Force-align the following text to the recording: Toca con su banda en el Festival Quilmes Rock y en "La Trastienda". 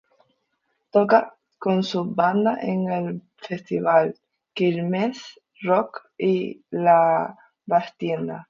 Toca 0.91 1.37
con 1.59 1.83
su 1.83 2.03
banda 2.15 2.57
en 2.59 2.89
el 2.91 3.21
Festival 3.37 4.15
Quilmes 4.51 5.39
Rock 5.61 6.01
y 6.17 6.53
en 6.53 6.65
"La 6.83 7.37
Trastienda". 7.67 8.39